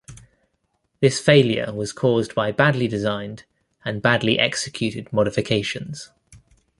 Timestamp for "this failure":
0.99-1.71